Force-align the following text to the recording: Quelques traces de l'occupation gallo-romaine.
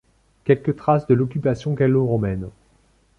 Quelques 0.45 0.75
traces 0.75 1.05
de 1.05 1.13
l'occupation 1.13 1.73
gallo-romaine. 1.75 2.49